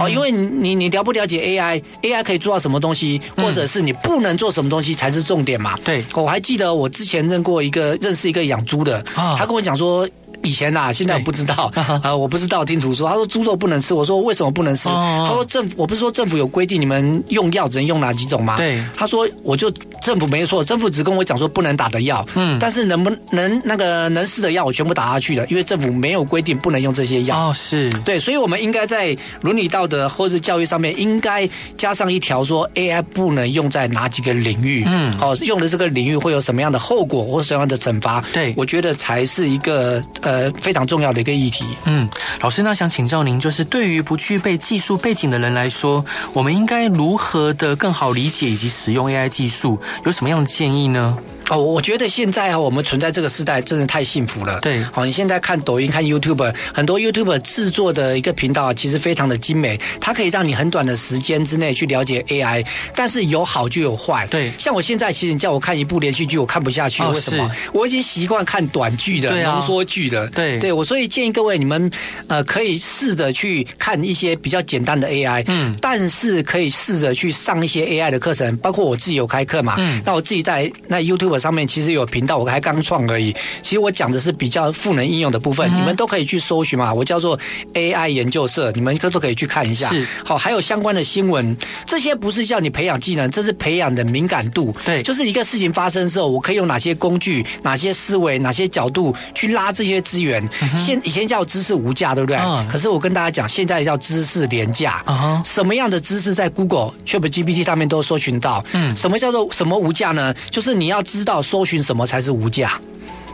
[0.00, 5.76] 哦，因为你你了不了解 AI，AI 可以做到什么东西，或者是你不能做什么东西才是重点嘛？
[5.84, 7.96] 对，我还记得我之前认过一个。
[8.06, 10.08] 认识一个养猪的，他跟我讲说。
[10.46, 14.88] 以前呐、啊，现在我不知道啊、 呃，我不知道听图说，他说猪肉不能吃，我说为什么不能吃？
[14.88, 18.56] 他说政府，我不是说政府有规定你们用药只能用哪几种吗？
[18.56, 19.68] 对，他说我就
[20.02, 27.36] 政府没错，政府只跟我讲说不能打的药，嗯，但是能不能那个能试的药我全部打下去了，因为政府没有规定不能用这些药。
[27.36, 38.22] 哦，是对，所以我们应该在伦理道德或者教育上面应该加上一条说 AI 不能用在哪几个领域，嗯，哦，用的这个领域会有什么样的后果或什么样的惩罚？
[38.32, 40.35] 对，我觉得才是一个呃。
[40.36, 41.64] 呃非常重要的一个议题。
[41.86, 42.08] 嗯，
[42.40, 49.80] 老师，那想请教您，就是对于不具备技术背景的人来说，我们应该如何的更好理解以及使用 AI 技术？
[50.04, 51.16] 有什么样的建议呢？
[51.48, 54.58] 哦，我觉得现在我们存在这个时代真的太幸福了。
[54.60, 64.26] 对，好，你现在看抖音、看 YouTube，很多 YouTube 制作的一个频道其实非常的精美，它可以让你很短的时间之内去了解 AI，但是有好就有坏。
[64.26, 67.48] 对，像我现在其实你叫我看一部连续剧，我看不下去，哦、为什么？
[67.72, 70.26] 我已经习惯看短剧的、浓缩剧的。
[70.28, 71.90] 对，对我所以建议各位你们
[72.26, 81.35] 呃可以试着去看一些比较简单的 AI，嗯，但是可以试着去上一些 AI 的课程，包括我自己有开课嘛，嗯，那我自己在那 YouTube。
[81.38, 83.34] 上面其实有频道，我还刚创而已。
[83.62, 86.92] 其实我讲的是比较赋能应用的部分，嗯、你们都可以去搜寻嘛。
[86.94, 87.38] 我叫做
[87.74, 89.88] AI 研究社，你们可都可以去看一下。
[89.90, 91.56] 是，好，还有相关的新闻，
[91.86, 94.74] 这些不是叫你培养技能，这是培养的敏感度。
[94.84, 100.40] 对，就是一个事情发生的时候，我可以用哪些工具、哪些思维、哪些角度去拉这些资源。
[100.86, 102.38] 现、嗯、以前叫知识无价，对不对？
[102.38, 105.02] 嗯、可是我跟大家讲，现在叫知识廉价。
[105.06, 108.64] 嗯、什么样的知识在 Google、ChatGPT 上面都搜寻到？
[108.72, 110.32] 嗯，什么叫做什么无价呢？
[110.50, 111.25] 就是你要知。
[111.26, 112.80] 到搜寻什么才是无价。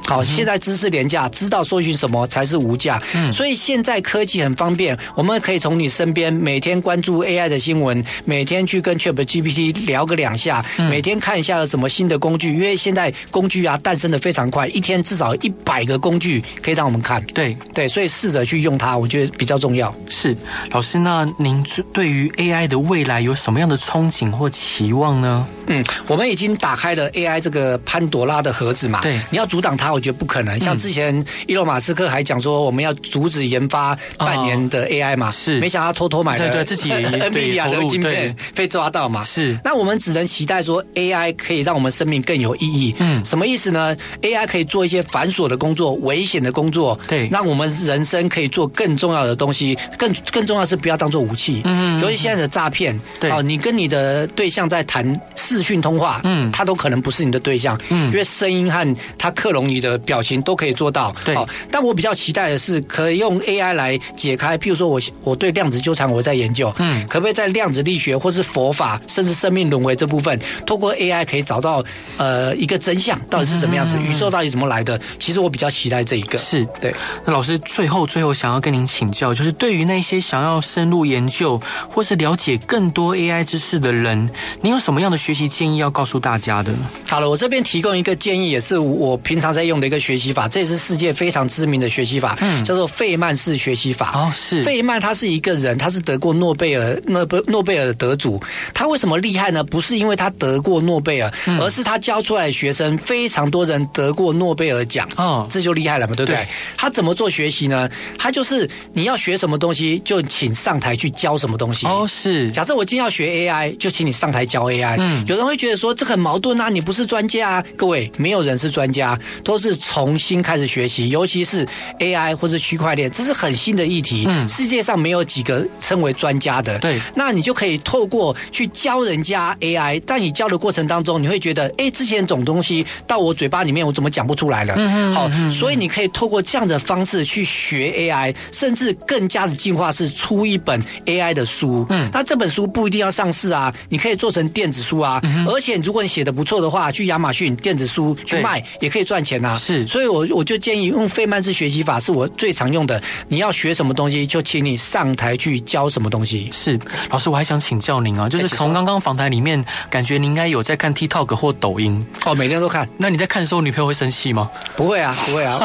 [0.04, 3.00] 好，现在知识廉价，知道搜寻什么才是无价。
[3.14, 17.22] 嗯，所以现在科技很方便，我们可以从你身边每天关注 AI 的新闻，每天去跟 ChatGPT 聊个两下，每天看一下有什么新的工具，因为现在工具啊诞生的非常快，一天至少一百个工具可以让我们看。
[17.26, 19.94] 对对，所以试着去用它，我觉得比较重要。
[20.10, 20.36] 是，
[20.72, 25.46] 老师，那您对于 AI 的未来有什么样的憧憬或期望呢？
[25.68, 29.00] 嗯，我们已经打开了 AI 这个潘朵拉的盒子嘛。
[29.00, 29.91] 对，你要阻挡它。
[29.92, 39.58] 我觉得不可能，像之前伊隆马斯克还讲说，我们要阻止研发半年的 AI 嘛，是，没想到偷偷买了，对自己 NVIDIA 的晶片被抓到嘛，是。
[39.62, 42.94] 那我们只能期待说，AI 可以让我们生命更有意义。
[42.98, 49.76] 嗯，什么意思呢？AI 可以做一些繁琐的工作、危险的工作，对，让我们人生可以做更重要的东西。
[49.98, 51.60] 更更重要是不要当做武器。
[51.64, 59.81] 嗯，尤其现在的诈骗，对，哦，你跟你的对象在谈视讯通话，嗯，他都可能不是你的对象，嗯，因为声音和他克隆你。
[59.82, 61.36] 的表情都可以做到，对。
[61.70, 64.56] 但我比较期待的是，可以用 AI 来解开。
[64.56, 71.84] 譬如说我我对量子纠缠我在研究，嗯，可不可以在量子力学或是佛法，甚至生命轮回这部分，透过 AI 可以找到
[72.16, 73.98] 呃一个真相，到底是怎么样子？
[73.98, 74.98] 宇宙到底怎么来的？
[75.18, 76.38] 其实我比较期待这一个。
[76.38, 76.94] 是对。
[77.24, 81.60] 那老师最后最后想要跟您请教，就是对于那些想要深入研究
[81.90, 84.28] 或是了解更多 AI 知识的人，
[84.60, 86.72] 你有什么样的学习建议要告诉大家的？
[87.08, 89.71] 好了，我这边提供一个建议，也是我平常在用。
[89.72, 94.12] 用的一个学习法，这也是世界非常知名的学习法，嗯，叫做费曼式学习法。
[94.14, 98.40] 哦，是费曼，他是一个人，他是得过诺贝尔诺贝诺贝尔的得主。
[98.74, 99.64] 他为什么厉害呢？
[99.64, 105.08] 不是因为他得过诺贝尔，嗯，而是他教出来的学生非常多人得过诺贝尔奖。
[105.16, 106.36] 哦，这就厉害了嘛，对不对？
[106.36, 106.46] 对。
[106.76, 107.88] 他怎么做学习呢？
[108.18, 111.86] 他就是你要学什么东西，就请上台去教什么东西。
[111.86, 112.50] 哦，是。
[112.50, 114.96] 假设我今天要学 AI，就请你上台教 AI。
[114.98, 117.64] 嗯，有人会觉得说这很矛盾啊，你不是专家啊。
[117.76, 121.66] 各位，没有人是专家，都是重新开始学习，尤其是
[122.00, 124.24] AI 或者区块链，这是很新的议题。
[124.28, 126.78] 嗯，世界上没有几个称为专家的。
[126.80, 134.74] 对，那你就可以透过去教人家 AI，在你教的过程当中，你会觉得，哎，之前这种东西到我嘴巴里面，我怎么讲不出来了？
[134.76, 135.14] 嗯嗯。
[135.14, 141.86] 好，所以你可以透过这样的方式去学 AI，甚至更加的进化，是出一本 AI 的书。
[141.90, 145.20] 嗯，那这本书不一定要上市啊，你可以做成电子书啊。
[145.22, 149.51] 嗯，而且如果你写的不错的话，去亚马逊电子书去卖，也可以赚钱啊。
[149.54, 149.86] 是。
[149.86, 153.00] 所以，我我就建议用费曼式学习法，是我最常用的。
[153.28, 156.48] 你要学什么东西，就请你上台去教什么东西。
[156.52, 156.78] 是，
[157.10, 162.88] 老师，我还想请教您啊，就是从刚刚访谈里面，感觉您应该有在看 TikTok 或抖音哦，每天都看。
[162.96, 164.48] 那你在看的时候，女朋友会生气吗？
[164.76, 165.60] 不会啊， 不会啊，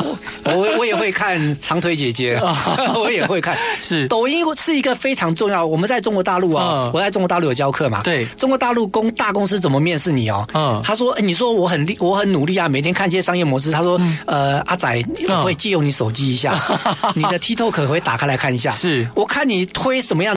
[0.46, 2.40] 我我我也会看 长腿姐姐，
[2.96, 3.58] 我也会看。
[3.80, 5.66] 是，抖音是一个非常重要。
[5.66, 8.02] 我们在中国大陆啊，我在中国大陆有教课嘛？
[8.04, 10.48] 对，中国大陆公大公司怎么面试你哦？
[10.54, 13.72] 嗯，他说，你说我很厉，我很努力啊，每天看这些商业模式。
[13.78, 14.00] 他说。
[14.26, 16.54] 呃，阿仔，我会借用你手机一下，
[17.16, 18.72] 你的 TikTok 可会打开来看一下。
[18.72, 20.37] 是，我看你推什么样的。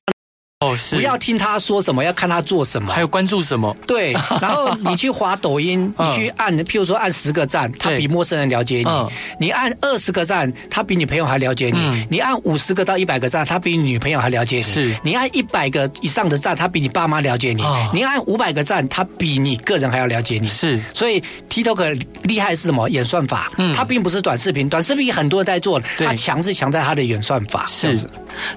[0.61, 0.97] 哦，是。
[0.97, 3.75] 不要听他说什么，要看他做什么，还有关注什么。
[3.87, 9.09] 对， 然后你去滑抖音，你去按，譬如说按十个赞，他比陌生人了解你；
[9.39, 11.79] 你按二十个赞，他比你朋友还了解你；
[12.11, 14.95] 你按五十个到一百个赞，他比你女朋友还了解你；是。
[15.03, 17.63] 你按一百个以上的赞，他比你爸妈了解你；
[17.95, 20.47] 你按五百个赞，他比你个人还要了解你。
[20.47, 22.87] 是，所以 TikTok 厉害是什么？
[22.91, 23.51] 演算法。
[23.57, 27.65] 嗯，它并不是短视频，短视频很多人在做，它强是强在它的演算法。
[27.67, 27.99] 是，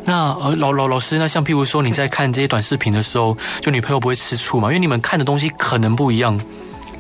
[0.03, 1.92] 那呃老老老师，那像譬如说你。
[1.93, 4.69] 在看这些短视频的时候，就女朋友不会吃醋吗？
[4.69, 6.39] 因为你们看的东西可能不一样。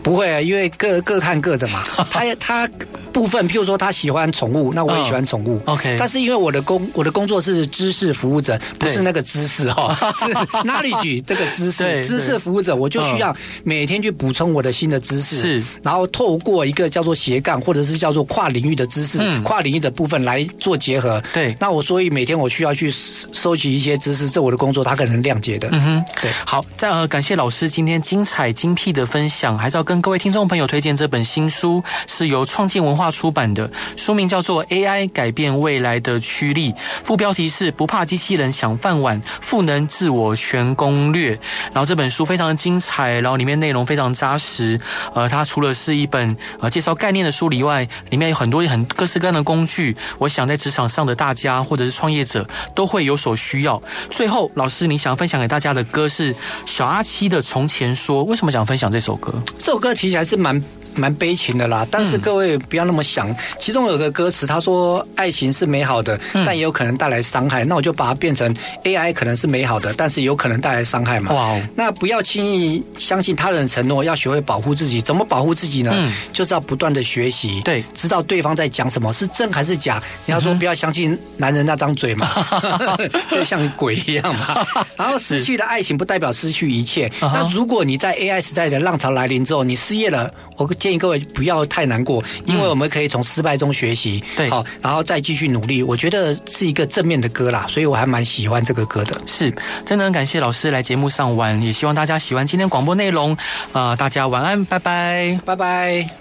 [0.03, 1.83] 不会啊，因为各各看各的嘛。
[2.11, 2.69] 他他
[3.13, 5.61] 部分，譬如说他喜欢宠物，那我也喜欢宠物。
[5.65, 10.25] Oh, OK，但是因为我的工我的工作是知识服务者，不是那个知识哈， 是
[10.65, 21.21] knowledge 这个知识知识服务者，我就需要每天去补充我的新的知识，是，然后透过一个叫做斜杠或者是叫做跨领域的知识，嗯、跨领域的部分来做结合。
[21.33, 25.69] 对，那我所以每天我需要去收集一些知识，这我的工作，他可能谅解的。
[25.71, 26.31] 嗯哼，对。
[26.45, 36.71] 好，再呃感谢老师今天精彩精辟的分享，还是要跟各位听众朋友推荐这本新书，是由创建文化出版的，书名叫做《AI 改变未来的驱力》，
[37.03, 41.39] 副标题是“不怕机器人抢饭碗，赋能自我全攻略”。
[41.73, 44.79] 然后这本书非常的精彩，然后里面内容非常扎实。
[45.13, 53.81] 呃，它除了是一本呃介绍概念的书以外，里面有很多很各式各样的工具，我想在职场上的大家或者是创业者都会有所需要。
[54.09, 56.35] 最后，老师，你想分享给大家的歌是
[56.65, 59.33] 小阿七的《从前说》，为什么想分享这首歌？
[59.57, 60.57] 这歌其实还是蛮。
[60.95, 63.33] 蛮悲情的啦，但是各位不要那么想。
[63.59, 67.63] 其中有个歌词，他说爱情是美好的，但也有可能带来伤害。
[67.63, 71.33] 那我就把它变成 AI 可能是美好的，但是有可能带来伤害嘛。
[71.33, 71.59] 哇！
[71.75, 75.01] 那不要轻易相信他人承诺，要学会保护自己。
[75.01, 76.11] 怎么保护自己呢？
[76.31, 80.01] 就是要不断的学习，对，知道对方在讲什么是真还是假。
[80.25, 82.27] 你要说不要相信男人那张嘴嘛，
[83.31, 84.65] 就像鬼一样嘛。
[84.97, 87.11] 然后失去的爱情不代表失去一切。
[87.21, 90.31] 那如果你在 AI 时代的浪潮来临之后，你失业了，
[90.63, 90.73] 我。
[90.73, 95.81] 建议各位不要太难过，因为我们可以从失败中学习，对，好，然后再继续努力。
[95.81, 99.21] 我觉得是一个正面的歌啦，所以我还蛮喜欢这个歌的。
[99.27, 99.53] 是，
[99.85, 103.33] 真的很感谢老师来节目上玩，也希望大家喜欢今天广播内容。
[103.71, 106.13] 啊、呃，大家晚安，拜拜，拜拜。